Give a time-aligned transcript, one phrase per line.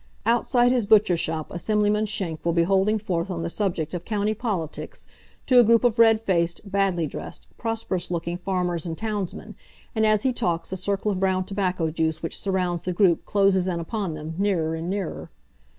[0.25, 4.33] Outside his butcher shop Assemblyman Schenck will be holding forth on the subject of county
[4.33, 5.05] politics
[5.45, 9.53] to a group of red faced, badly dressed, prosperous looking farmers and townsmen,
[9.93, 13.67] and as he talks the circle of brown tobacco juice which surrounds the group closes
[13.67, 15.29] in upon them, nearer and nearer.